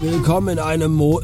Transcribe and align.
Willkommen 0.00 0.48
in 0.48 0.58
einem 0.58 0.94
Mo 0.94 1.20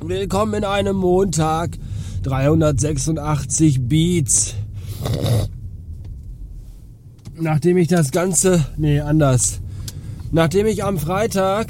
Willkommen 0.00 0.54
in 0.54 0.64
einem 0.64 0.96
Montag. 0.96 1.76
386 2.22 3.88
Beats. 3.88 4.54
Nachdem 7.38 7.76
ich 7.76 7.88
das 7.88 8.10
Ganze. 8.10 8.64
Nee, 8.78 9.00
anders. 9.00 9.60
Nachdem 10.30 10.64
ich 10.66 10.82
am 10.82 10.96
Freitag. 10.96 11.66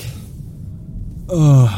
Oh, 1.27 1.69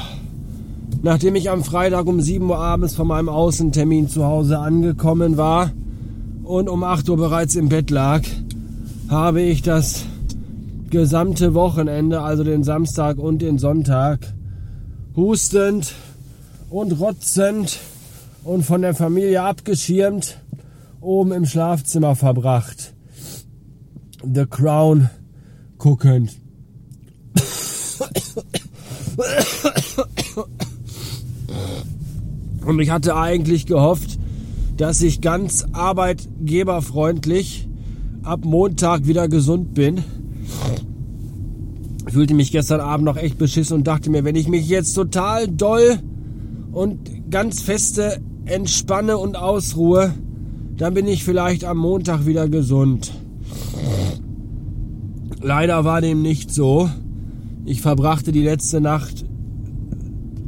nachdem 1.03 1.35
ich 1.35 1.49
am 1.49 1.65
Freitag 1.65 2.07
um 2.07 2.21
7 2.21 2.45
Uhr 2.51 2.59
abends 2.59 2.95
von 2.95 3.09
meinem 3.09 3.31
Außentermin 3.31 4.11
zu 4.11 4.27
Hause 4.27 4.59
angekommen 4.59 5.39
war 5.39 5.73
und 6.43 6.69
um 6.69 6.85
8 6.85 7.09
Uhr 7.09 7.17
bereits 7.17 7.55
im 7.55 7.71
Bett 7.71 7.91
lag, 7.91 8.23
habe 9.15 9.41
ich 9.43 9.63
das 9.63 10.05
gesamte 10.91 11.55
Wochenende, 11.55 12.21
also 12.21 12.43
den 12.43 12.65
Samstag 12.65 13.17
und 13.19 13.41
den 13.41 13.59
Sonntag, 13.59 14.35
hustend 15.15 15.95
und 16.69 16.99
rotzend 16.99 17.79
und 18.43 18.65
von 18.65 18.83
der 18.83 18.93
Familie 18.95 19.43
abgeschirmt 19.43 20.39
oben 21.01 21.31
im 21.31 21.47
Schlafzimmer 21.47 22.17
verbracht. 22.17 22.93
The 24.25 24.47
Crown 24.47 25.11
guckend. 25.79 26.37
Und 32.67 32.81
ich 32.81 32.91
hatte 32.91 33.15
eigentlich 33.15 33.67
gehofft, 33.67 34.19
dass 34.77 35.01
ich 35.03 35.21
ganz 35.21 35.65
arbeitgeberfreundlich 35.73 37.69
ab 38.25 38.45
Montag 38.45 39.07
wieder 39.07 39.29
gesund 39.29 39.75
bin. 39.75 40.03
Ich 42.07 42.13
fühlte 42.13 42.35
mich 42.35 42.53
gestern 42.53 42.81
Abend 42.81 43.05
noch 43.05 43.17
echt 43.17 43.39
beschissen 43.39 43.79
und 43.79 43.87
dachte 43.87 44.11
mir, 44.11 44.25
wenn 44.25 44.37
ich 44.37 44.49
mich 44.49 44.69
jetzt 44.69 44.95
total 44.95 45.49
doll 45.49 45.99
und 46.73 47.31
ganz 47.31 47.61
feste 47.61 48.21
entspanne 48.47 49.19
und 49.19 49.37
ausruhe, 49.37 50.15
dann 50.77 50.95
bin 50.95 51.07
ich 51.07 51.25
vielleicht 51.25 51.65
am 51.65 51.79
Montag 51.79 52.27
wieder 52.27 52.49
gesund. 52.49 53.13
Leider 55.41 55.85
war 55.85 56.01
dem 56.01 56.23
nicht 56.23 56.51
so. 56.51 56.89
Ich 57.65 57.81
verbrachte 57.81 58.33
die 58.33 58.43
letzte 58.43 58.81
Nacht 58.81 59.25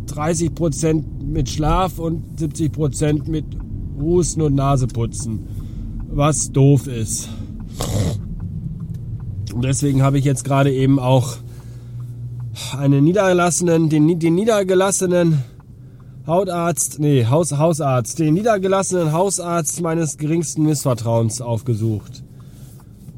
30% 0.09 1.03
mit 1.27 1.49
Schlaf 1.49 1.99
und 1.99 2.39
70% 2.39 3.29
mit 3.29 3.45
Husten 4.01 4.43
und 4.43 4.55
Naseputzen. 4.55 5.41
Was 6.11 6.53
doof 6.53 6.87
ist. 6.87 7.29
Und 9.53 9.63
deswegen 9.65 10.03
habe 10.03 10.19
ich 10.19 10.25
jetzt 10.25 10.45
gerade 10.45 10.73
eben 10.73 10.99
auch 10.99 11.37
einen 12.79 13.05
niedergelassenen, 13.05 13.89
den, 13.89 14.19
den 14.19 14.35
niedergelassenen 14.35 15.45
Hautarzt, 16.27 16.99
nee, 16.99 17.27
Haus, 17.27 17.53
Hausarzt, 17.53 18.19
den 18.19 18.35
niedergelassenen 18.35 19.13
Hausarzt 19.13 19.81
meines 19.81 20.19
geringsten 20.19 20.65
Missvertrauens 20.65 21.41
aufgesucht. 21.41 22.25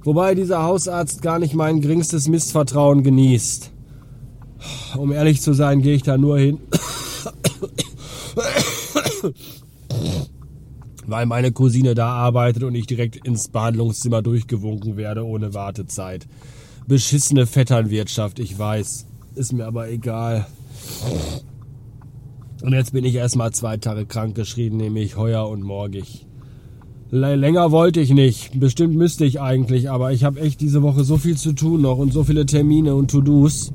Wobei 0.04 0.34
dieser 0.34 0.62
Hausarzt 0.62 1.22
gar 1.22 1.38
nicht 1.38 1.54
mein 1.54 1.80
geringstes 1.80 2.28
Missvertrauen 2.28 3.02
genießt. 3.02 3.70
Um 4.96 5.12
ehrlich 5.12 5.40
zu 5.40 5.54
sein, 5.54 5.82
gehe 5.82 5.94
ich 5.94 6.02
da 6.02 6.18
nur 6.18 6.38
hin, 6.38 6.58
weil 11.08 11.26
meine 11.26 11.52
Cousine 11.52 11.94
da 11.94 12.10
arbeitet 12.12 12.62
und 12.62 12.74
ich 12.74 12.86
direkt 12.86 13.16
ins 13.26 13.48
Behandlungszimmer 13.48 14.22
durchgewunken 14.22 14.96
werde 14.96 15.24
ohne 15.24 15.54
Wartezeit. 15.54 16.28
Beschissene 16.86 17.46
Vetternwirtschaft, 17.46 18.38
ich 18.38 18.58
weiß. 18.58 19.06
Ist 19.34 19.52
mir 19.52 19.66
aber 19.66 19.88
egal. 19.90 20.46
Und 22.62 22.72
jetzt 22.72 22.92
bin 22.92 23.04
ich 23.04 23.14
erstmal 23.14 23.52
zwei 23.52 23.78
Tage 23.78 24.04
krank 24.04 24.34
geschrieben, 24.34 24.76
nämlich 24.76 25.16
heuer 25.16 25.48
und 25.48 25.62
morgig. 25.62 26.26
Länger 27.10 27.72
wollte 27.72 28.00
ich 28.00 28.10
nicht. 28.10 28.60
Bestimmt 28.60 28.94
müsste 28.94 29.24
ich 29.24 29.40
eigentlich, 29.40 29.90
aber 29.90 30.12
ich 30.12 30.24
habe 30.24 30.40
echt 30.40 30.60
diese 30.60 30.82
Woche 30.82 31.04
so 31.04 31.16
viel 31.16 31.38
zu 31.38 31.54
tun 31.54 31.80
noch 31.80 31.96
und 31.96 32.12
so 32.12 32.24
viele 32.24 32.44
Termine 32.44 32.94
und 32.94 33.10
To-Dos. 33.10 33.72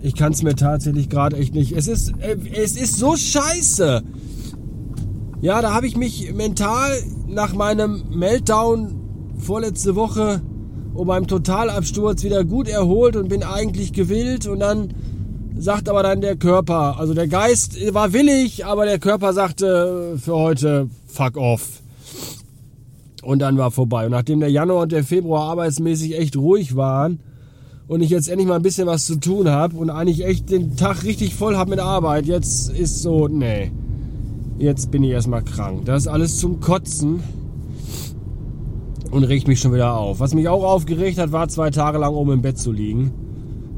Ich 0.00 0.14
kann 0.14 0.32
es 0.32 0.42
mir 0.42 0.54
tatsächlich 0.54 1.10
gerade 1.10 1.36
echt 1.36 1.54
nicht. 1.54 1.72
Es 1.72 1.88
ist, 1.88 2.14
äh, 2.20 2.36
es 2.54 2.76
ist 2.76 2.96
so 2.96 3.16
scheiße. 3.16 4.02
Ja, 5.42 5.62
da 5.62 5.72
habe 5.72 5.86
ich 5.86 5.96
mich 5.96 6.34
mental 6.34 7.02
nach 7.26 7.54
meinem 7.54 8.04
Meltdown 8.10 8.94
vorletzte 9.38 9.96
Woche 9.96 10.42
und 10.92 11.06
beim 11.06 11.26
Totalabsturz 11.26 12.22
wieder 12.24 12.44
gut 12.44 12.68
erholt 12.68 13.16
und 13.16 13.30
bin 13.30 13.42
eigentlich 13.42 13.94
gewillt 13.94 14.46
und 14.46 14.60
dann 14.60 14.92
sagt 15.56 15.88
aber 15.88 16.02
dann 16.02 16.20
der 16.20 16.36
Körper, 16.36 16.98
also 16.98 17.14
der 17.14 17.26
Geist 17.26 17.78
war 17.94 18.12
willig, 18.12 18.66
aber 18.66 18.84
der 18.84 18.98
Körper 18.98 19.32
sagte 19.32 20.18
für 20.22 20.34
heute 20.34 20.90
fuck 21.06 21.38
off. 21.38 21.80
Und 23.22 23.38
dann 23.38 23.56
war 23.56 23.70
vorbei. 23.70 24.04
Und 24.04 24.12
nachdem 24.12 24.40
der 24.40 24.50
Januar 24.50 24.82
und 24.82 24.92
der 24.92 25.04
Februar 25.04 25.50
arbeitsmäßig 25.50 26.18
echt 26.18 26.36
ruhig 26.36 26.76
waren 26.76 27.20
und 27.88 28.02
ich 28.02 28.10
jetzt 28.10 28.28
endlich 28.28 28.46
mal 28.46 28.56
ein 28.56 28.62
bisschen 28.62 28.86
was 28.86 29.06
zu 29.06 29.16
tun 29.16 29.48
habe 29.48 29.74
und 29.78 29.88
eigentlich 29.88 30.22
echt 30.22 30.50
den 30.50 30.76
Tag 30.76 31.02
richtig 31.02 31.34
voll 31.34 31.56
habe 31.56 31.70
mit 31.70 31.80
Arbeit, 31.80 32.26
jetzt 32.26 32.70
ist 32.70 33.00
so, 33.00 33.26
nee, 33.26 33.72
jetzt 34.60 34.90
bin 34.90 35.02
ich 35.02 35.10
erstmal 35.10 35.42
krank. 35.42 35.84
Das 35.86 36.02
ist 36.02 36.08
alles 36.08 36.38
zum 36.38 36.60
Kotzen 36.60 37.20
und 39.10 39.24
regt 39.24 39.48
mich 39.48 39.58
schon 39.58 39.72
wieder 39.72 39.96
auf. 39.96 40.20
Was 40.20 40.34
mich 40.34 40.48
auch 40.48 40.62
aufgeregt 40.62 41.18
hat, 41.18 41.32
war 41.32 41.48
zwei 41.48 41.70
Tage 41.70 41.98
lang 41.98 42.14
oben 42.14 42.32
im 42.32 42.42
Bett 42.42 42.58
zu 42.58 42.70
liegen. 42.70 43.12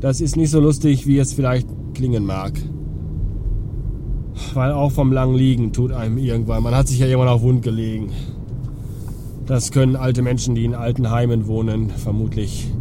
Das 0.00 0.20
ist 0.20 0.36
nicht 0.36 0.50
so 0.50 0.60
lustig, 0.60 1.06
wie 1.06 1.18
es 1.18 1.32
vielleicht 1.32 1.68
klingen 1.94 2.26
mag. 2.26 2.52
Weil 4.54 4.72
auch 4.72 4.90
vom 4.90 5.12
langen 5.12 5.36
Liegen 5.36 5.72
tut 5.72 5.92
einem 5.92 6.18
irgendwann. 6.18 6.62
Man 6.62 6.74
hat 6.74 6.88
sich 6.88 6.98
ja 6.98 7.06
irgendwann 7.06 7.28
auch 7.28 7.42
wund 7.42 7.62
gelegen. 7.62 8.10
Das 9.46 9.70
können 9.70 9.96
alte 9.96 10.22
Menschen, 10.22 10.54
die 10.54 10.64
in 10.64 10.74
alten 10.74 11.10
Heimen 11.10 11.46
wohnen, 11.46 11.90
vermutlich 11.90 12.72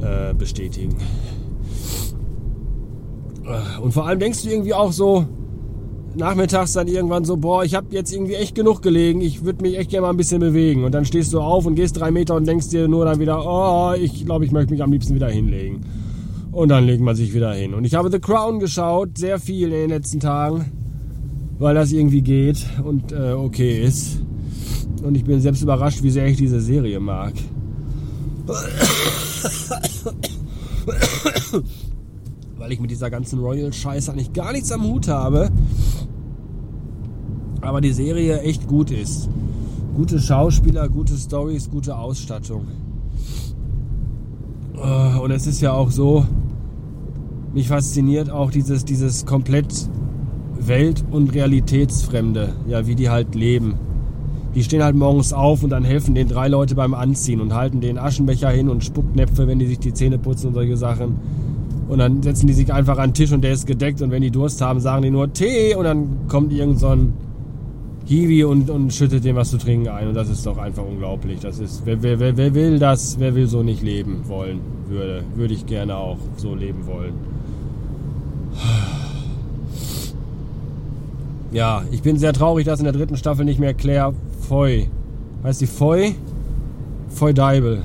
äh, 0.00 0.32
bestätigen. 0.34 0.96
Und 3.82 3.92
vor 3.92 4.06
allem 4.06 4.20
denkst 4.20 4.44
du 4.44 4.50
irgendwie 4.50 4.74
auch 4.74 4.92
so, 4.92 5.26
nachmittags 6.14 6.72
dann 6.72 6.88
irgendwann 6.88 7.24
so, 7.24 7.36
boah, 7.36 7.64
ich 7.64 7.74
habe 7.74 7.86
jetzt 7.90 8.12
irgendwie 8.12 8.34
echt 8.34 8.54
genug 8.54 8.82
gelegen, 8.82 9.20
ich 9.20 9.44
würde 9.44 9.62
mich 9.62 9.78
echt 9.78 9.90
gerne 9.90 10.02
mal 10.02 10.10
ein 10.10 10.16
bisschen 10.16 10.40
bewegen. 10.40 10.84
Und 10.84 10.92
dann 10.92 11.04
stehst 11.04 11.32
du 11.32 11.40
auf 11.40 11.66
und 11.66 11.74
gehst 11.74 11.98
drei 11.98 12.10
Meter 12.10 12.34
und 12.34 12.46
denkst 12.46 12.68
dir 12.68 12.88
nur 12.88 13.04
dann 13.04 13.20
wieder, 13.20 13.44
oh, 13.46 13.92
ich 13.94 14.24
glaube, 14.24 14.44
ich 14.44 14.52
möchte 14.52 14.72
mich 14.72 14.82
am 14.82 14.92
liebsten 14.92 15.14
wieder 15.14 15.28
hinlegen. 15.28 15.80
Und 16.52 16.68
dann 16.68 16.84
legt 16.84 17.00
man 17.00 17.14
sich 17.14 17.32
wieder 17.32 17.52
hin. 17.54 17.74
Und 17.74 17.84
ich 17.84 17.94
habe 17.94 18.10
The 18.10 18.18
Crown 18.18 18.58
geschaut, 18.58 19.16
sehr 19.18 19.38
viel 19.38 19.68
in 19.68 19.80
den 19.80 19.90
letzten 19.90 20.18
Tagen, 20.20 20.72
weil 21.58 21.74
das 21.74 21.92
irgendwie 21.92 22.22
geht 22.22 22.66
und 22.84 23.12
äh, 23.12 23.32
okay 23.32 23.82
ist. 23.82 24.20
Und 25.02 25.14
ich 25.16 25.24
bin 25.24 25.40
selbst 25.40 25.62
überrascht, 25.62 26.02
wie 26.02 26.10
sehr 26.10 26.26
ich 26.26 26.36
diese 26.36 26.60
Serie 26.60 26.98
mag. 27.00 27.34
weil 32.58 32.72
ich 32.72 32.80
mit 32.80 32.90
dieser 32.90 33.10
ganzen 33.10 33.38
Royal-Scheiße 33.40 34.12
eigentlich 34.12 34.32
gar 34.32 34.52
nichts 34.52 34.70
am 34.70 34.84
Hut 34.84 35.08
habe. 35.08 35.50
Aber 37.60 37.80
die 37.80 37.92
Serie 37.92 38.40
echt 38.40 38.66
gut 38.66 38.90
ist. 38.90 39.28
Gute 39.94 40.18
Schauspieler, 40.18 40.88
gute 40.88 41.16
Stories, 41.16 41.68
gute 41.70 41.96
Ausstattung. 41.96 42.66
Äh, 44.76 45.18
und 45.18 45.30
es 45.30 45.46
ist 45.46 45.60
ja 45.60 45.72
auch 45.72 45.90
so, 45.90 46.24
mich 47.52 47.68
fasziniert 47.68 48.30
auch 48.30 48.50
dieses, 48.50 48.84
dieses 48.84 49.26
komplett 49.26 49.88
Welt- 50.58 51.04
und 51.10 51.34
Realitätsfremde, 51.34 52.54
ja, 52.66 52.86
wie 52.86 52.94
die 52.94 53.10
halt 53.10 53.34
leben. 53.34 53.74
Die 54.54 54.64
stehen 54.64 54.82
halt 54.82 54.96
morgens 54.96 55.32
auf 55.32 55.62
und 55.62 55.70
dann 55.70 55.84
helfen 55.84 56.14
den 56.14 56.28
drei 56.28 56.48
Leute 56.48 56.74
beim 56.74 56.94
Anziehen 56.94 57.40
und 57.40 57.54
halten 57.54 57.80
den 57.80 57.98
Aschenbecher 57.98 58.50
hin 58.50 58.68
und 58.68 58.84
Spucknäpfe, 58.84 59.46
wenn 59.46 59.58
die 59.58 59.66
sich 59.66 59.78
die 59.78 59.92
Zähne 59.92 60.18
putzen 60.18 60.48
und 60.48 60.54
solche 60.54 60.76
Sachen. 60.76 61.16
Und 61.88 61.98
dann 61.98 62.22
setzen 62.22 62.46
die 62.46 62.52
sich 62.52 62.72
einfach 62.72 62.98
an 62.98 63.10
den 63.10 63.14
Tisch 63.14 63.32
und 63.32 63.42
der 63.42 63.52
ist 63.52 63.66
gedeckt 63.66 64.00
und 64.02 64.10
wenn 64.10 64.22
die 64.22 64.30
Durst 64.30 64.60
haben, 64.60 64.80
sagen 64.80 65.02
die 65.02 65.10
nur 65.10 65.32
Tee 65.32 65.74
und 65.74 65.84
dann 65.84 66.28
kommt 66.28 66.52
irgend 66.52 66.78
so 66.78 66.88
ein 66.88 67.12
Hiwi 68.10 68.42
und, 68.42 68.68
und 68.70 68.92
schüttet 68.92 69.24
dem 69.24 69.36
was 69.36 69.50
zu 69.50 69.56
trinken 69.56 69.86
ein 69.86 70.08
und 70.08 70.14
das 70.14 70.28
ist 70.28 70.44
doch 70.44 70.58
einfach 70.58 70.82
unglaublich. 70.82 71.38
Das 71.38 71.60
ist, 71.60 71.82
wer, 71.84 72.02
wer, 72.02 72.18
wer, 72.18 72.36
wer 72.36 72.54
will 72.54 72.80
das, 72.80 73.20
wer 73.20 73.36
will 73.36 73.46
so 73.46 73.62
nicht 73.62 73.84
leben 73.84 74.24
wollen, 74.26 74.58
würde, 74.88 75.22
würde 75.36 75.54
ich 75.54 75.64
gerne 75.64 75.94
auch 75.94 76.18
so 76.36 76.56
leben 76.56 76.88
wollen. 76.88 77.14
Ja, 81.52 81.84
ich 81.92 82.02
bin 82.02 82.16
sehr 82.16 82.32
traurig, 82.32 82.64
dass 82.64 82.80
in 82.80 82.84
der 82.84 82.92
dritten 82.92 83.16
Staffel 83.16 83.44
nicht 83.44 83.60
mehr 83.60 83.74
Claire 83.74 84.12
Foy. 84.48 84.88
Heißt 85.44 85.60
sie 85.60 85.68
Foy? 85.68 86.16
Foy 87.10 87.32
Deibel. 87.32 87.82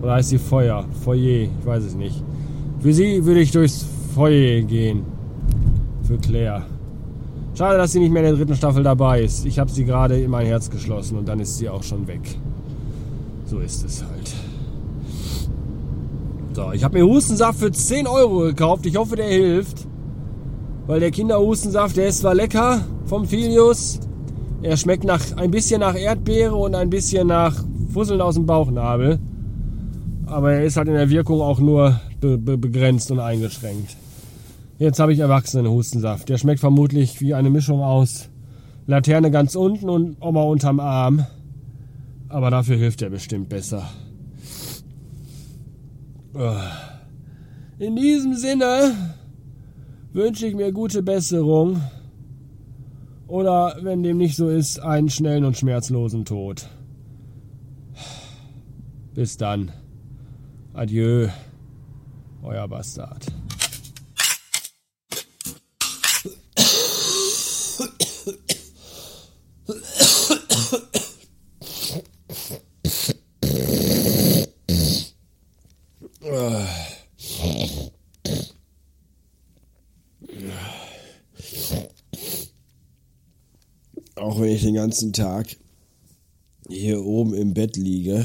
Oder 0.00 0.12
heißt 0.12 0.28
sie 0.28 0.38
Feuer? 0.38 0.84
Foyer? 1.04 1.48
Ich 1.60 1.66
weiß 1.66 1.82
es 1.82 1.96
nicht. 1.96 2.22
Für 2.78 2.92
sie 2.92 3.24
würde 3.24 3.40
ich 3.40 3.50
durchs 3.50 3.84
Feuer 4.14 4.62
gehen. 4.62 5.02
Für 6.04 6.18
Claire. 6.18 6.66
Schade, 7.58 7.76
dass 7.76 7.90
sie 7.90 7.98
nicht 7.98 8.12
mehr 8.12 8.22
in 8.22 8.28
der 8.28 8.36
dritten 8.36 8.54
Staffel 8.54 8.84
dabei 8.84 9.20
ist. 9.20 9.44
Ich 9.44 9.58
habe 9.58 9.68
sie 9.68 9.84
gerade 9.84 10.20
in 10.20 10.30
mein 10.30 10.46
Herz 10.46 10.70
geschlossen 10.70 11.18
und 11.18 11.26
dann 11.26 11.40
ist 11.40 11.58
sie 11.58 11.68
auch 11.68 11.82
schon 11.82 12.06
weg. 12.06 12.20
So 13.46 13.58
ist 13.58 13.84
es 13.84 14.00
halt. 14.00 14.32
So, 16.52 16.70
ich 16.70 16.84
habe 16.84 16.96
mir 16.96 17.04
Hustensaft 17.04 17.58
für 17.58 17.72
10 17.72 18.06
Euro 18.06 18.42
gekauft. 18.42 18.86
Ich 18.86 18.96
hoffe, 18.96 19.16
der 19.16 19.26
hilft. 19.26 19.88
Weil 20.86 21.00
der 21.00 21.10
Kinderhustensaft, 21.10 21.96
der 21.96 22.06
ist 22.06 22.20
zwar 22.20 22.36
lecker 22.36 22.82
vom 23.06 23.26
Filius. 23.26 23.98
Er 24.62 24.76
schmeckt 24.76 25.02
nach, 25.02 25.20
ein 25.36 25.50
bisschen 25.50 25.80
nach 25.80 25.96
Erdbeere 25.96 26.54
und 26.54 26.76
ein 26.76 26.90
bisschen 26.90 27.26
nach 27.26 27.64
Fusseln 27.92 28.20
aus 28.20 28.36
dem 28.36 28.46
Bauchnabel. 28.46 29.18
Aber 30.26 30.52
er 30.52 30.62
ist 30.62 30.76
halt 30.76 30.86
in 30.86 30.94
der 30.94 31.10
Wirkung 31.10 31.40
auch 31.40 31.58
nur 31.58 32.00
be 32.20 32.38
be 32.38 32.56
begrenzt 32.56 33.10
und 33.10 33.18
eingeschränkt. 33.18 33.96
Jetzt 34.78 35.00
habe 35.00 35.12
ich 35.12 35.18
Erwachsenen-Hustensaft. 35.18 36.28
Der 36.28 36.38
schmeckt 36.38 36.60
vermutlich 36.60 37.20
wie 37.20 37.34
eine 37.34 37.50
Mischung 37.50 37.82
aus 37.82 38.30
Laterne 38.86 39.32
ganz 39.32 39.56
unten 39.56 39.90
und 39.90 40.22
Oma 40.22 40.42
unterm 40.44 40.78
Arm. 40.78 41.26
Aber 42.28 42.50
dafür 42.50 42.76
hilft 42.76 43.02
er 43.02 43.10
bestimmt 43.10 43.48
besser. 43.48 43.88
In 47.80 47.96
diesem 47.96 48.34
Sinne 48.34 48.94
wünsche 50.12 50.46
ich 50.46 50.54
mir 50.54 50.70
gute 50.72 51.02
Besserung. 51.02 51.82
Oder, 53.26 53.78
wenn 53.82 54.04
dem 54.04 54.16
nicht 54.16 54.36
so 54.36 54.48
ist, 54.48 54.78
einen 54.78 55.10
schnellen 55.10 55.44
und 55.44 55.56
schmerzlosen 55.56 56.24
Tod. 56.24 56.68
Bis 59.14 59.36
dann. 59.36 59.72
Adieu, 60.72 61.28
euer 62.42 62.68
Bastard. 62.68 63.26
Auch 84.38 84.42
wenn 84.42 84.54
ich 84.54 84.62
den 84.62 84.74
ganzen 84.74 85.12
Tag 85.12 85.56
hier 86.68 87.04
oben 87.04 87.34
im 87.34 87.54
Bett 87.54 87.76
liege, 87.76 88.24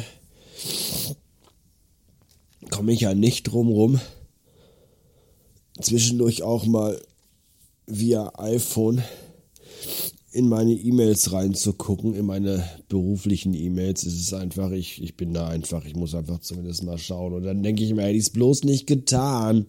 komme 2.69 2.93
ich 2.93 2.99
ja 2.99 3.15
nicht 3.15 3.45
drum 3.45 3.67
rum, 3.69 3.99
zwischendurch 5.81 6.43
auch 6.43 6.67
mal 6.67 7.01
via 7.87 8.31
iPhone 8.37 9.01
in 10.31 10.49
meine 10.49 10.73
E-Mails 10.73 11.31
reinzugucken, 11.31 12.13
in 12.13 12.27
meine 12.27 12.63
beruflichen 12.89 13.55
E-Mails. 13.55 14.05
Es 14.05 14.13
ist 14.13 14.35
einfach, 14.35 14.69
ich, 14.69 15.01
ich 15.01 15.17
bin 15.17 15.33
da 15.33 15.47
einfach, 15.47 15.83
ich 15.83 15.95
muss 15.95 16.13
einfach 16.13 16.41
zumindest 16.41 16.83
mal 16.83 16.99
schauen. 16.99 17.33
Und 17.33 17.43
dann 17.43 17.63
denke 17.63 17.83
ich 17.83 17.91
mir, 17.91 18.03
hätte 18.03 18.17
ich 18.17 18.25
es 18.25 18.29
bloß 18.29 18.65
nicht 18.65 18.85
getan. 18.85 19.65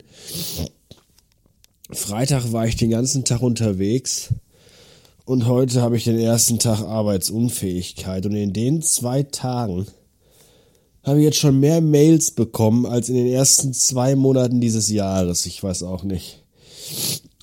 Freitag 1.91 2.53
war 2.53 2.67
ich 2.67 2.77
den 2.77 2.91
ganzen 2.91 3.25
Tag 3.25 3.41
unterwegs 3.41 4.35
und 5.25 5.47
heute 5.47 5.83
habe 5.83 5.97
ich 5.97 6.05
den 6.05 6.19
ersten 6.19 6.59
Tag 6.59 6.81
Arbeitsunfähigkeit. 6.81 8.27
Und 8.27 8.35
in 8.35 8.53
den 8.53 8.83
zwei 8.83 9.23
Tagen 9.23 9.87
habe 11.03 11.19
ich 11.19 11.25
jetzt 11.25 11.39
schon 11.39 11.61
mehr 11.61 11.81
Mails 11.81 12.31
bekommen 12.31 12.87
als 12.87 13.09
in 13.09 13.15
den 13.15 13.27
ersten 13.27 13.73
zwei 13.73 14.17
Monaten 14.17 14.61
dieses 14.61 14.89
Jahres. 14.89 15.47
Ich 15.47 15.63
weiß 15.63 15.83
auch 15.83 16.03
nicht 16.03 16.45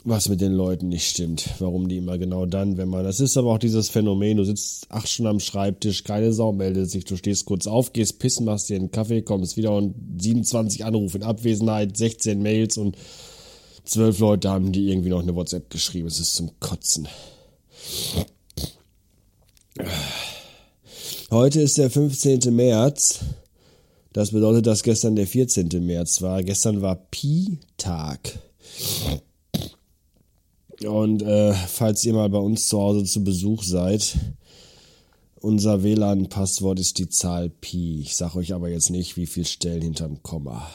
was 0.04 0.30
mit 0.30 0.42
den 0.42 0.54
Leuten 0.54 0.90
nicht 0.90 1.08
stimmt. 1.08 1.48
Warum 1.60 1.88
die 1.88 1.98
immer 1.98 2.18
genau 2.18 2.46
dann, 2.46 2.78
wenn 2.78 2.90
man. 2.90 3.04
Das 3.04 3.20
ist 3.20 3.38
aber 3.38 3.52
auch 3.52 3.60
dieses 3.60 3.90
Phänomen, 3.90 4.38
du 4.38 4.44
sitzt 4.44 4.90
acht 4.90 5.08
Stunden 5.08 5.30
am 5.30 5.40
Schreibtisch, 5.40 6.04
keine 6.04 6.34
Sau 6.34 6.54
meldet 6.54 6.90
sich, 6.90 7.06
du 7.06 7.16
stehst 7.16 7.46
kurz 7.46 7.68
auf, 7.68 7.94
gehst 7.94 8.20
pissen, 8.20 8.46
machst 8.46 8.70
dir 8.70 8.78
einen 8.78 8.92
Kaffee, 8.92 9.22
kommst 9.22 9.58
wieder 9.58 9.76
und 9.76 9.94
27 10.20 10.86
Anrufe 10.86 11.18
in 11.18 11.24
Abwesenheit, 11.24 11.96
16 11.96 12.42
Mails 12.42 12.78
und 12.78 12.98
zwölf 13.86 14.20
Leute 14.20 14.50
haben 14.50 14.72
die 14.72 14.90
irgendwie 14.90 15.10
noch 15.10 15.22
eine 15.22 15.36
WhatsApp 15.36 15.70
geschrieben. 15.70 16.08
Es 16.08 16.20
ist 16.20 16.34
zum 16.34 16.50
Kotzen. 16.60 17.08
Heute 21.30 21.62
ist 21.62 21.78
der 21.78 21.90
15. 21.90 22.54
März. 22.54 23.20
Das 24.14 24.32
bedeutet, 24.32 24.68
dass 24.68 24.84
gestern 24.84 25.16
der 25.16 25.28
14. 25.28 25.70
März 25.86 26.22
war. 26.22 26.44
Gestern 26.44 26.82
war 26.82 26.96
Pi-Tag. 26.96 28.40
Und 30.86 31.22
äh, 31.22 31.54
falls 31.54 32.04
ihr 32.04 32.14
mal 32.14 32.30
bei 32.30 32.40
uns 32.40 32.68
zu 32.68 32.80
Hause 32.80 33.06
zu 33.06 33.24
Besuch 33.24 33.64
seid, 33.64 34.18
unser 35.40 35.84
WLAN-Passwort 35.84 36.80
ist 36.80 37.00
die 37.00 37.10
Zahl 37.10 37.50
Pi. 37.50 38.02
Ich 38.02 38.16
sage 38.16 38.38
euch 38.40 38.54
aber 38.54 38.70
jetzt 38.70 38.90
nicht, 38.90 39.16
wie 39.18 39.28
viel 39.28 39.46
Stellen 39.46 39.82
hinterm 39.82 40.22
Komma. 40.22 40.70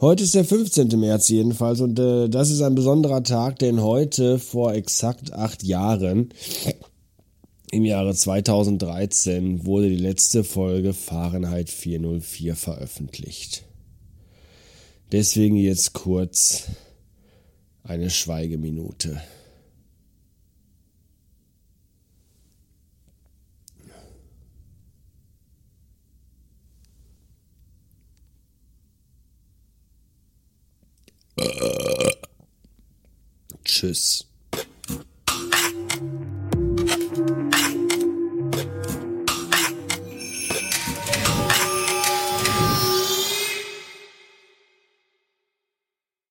Heute 0.00 0.24
ist 0.24 0.34
der 0.34 0.44
15. 0.44 0.88
März 0.98 1.28
jedenfalls 1.28 1.80
und 1.80 1.98
äh, 1.98 2.28
das 2.28 2.50
ist 2.50 2.62
ein 2.62 2.74
besonderer 2.74 3.22
Tag, 3.22 3.58
denn 3.58 3.82
heute 3.82 4.38
vor 4.38 4.74
exakt 4.74 5.32
acht 5.32 5.62
Jahren, 5.62 6.32
im 7.70 7.84
Jahre 7.84 8.14
2013, 8.14 9.66
wurde 9.66 9.88
die 9.88 9.96
letzte 9.96 10.44
Folge 10.44 10.92
Fahrenheit 10.92 11.68
404 11.68 12.56
veröffentlicht. 12.56 13.64
Deswegen 15.12 15.56
jetzt 15.56 15.94
kurz 15.94 16.64
eine 17.82 18.10
Schweigeminute. 18.10 19.20
Tschüss. 33.64 34.28